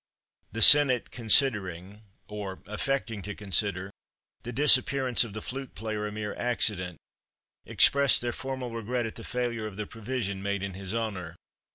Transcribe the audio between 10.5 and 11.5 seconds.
in his honour.